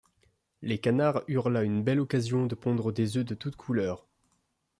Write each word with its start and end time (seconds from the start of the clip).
Les 0.63 0.79
canards 0.79 1.21
eurent 1.27 1.51
là 1.51 1.61
une 1.61 1.83
belle 1.83 1.99
occasion 1.99 2.47
de 2.47 2.55
pondre 2.55 2.91
des 2.91 3.17
œufs 3.17 3.25
de 3.25 3.35
toute 3.35 3.55
couleur. 3.55 4.07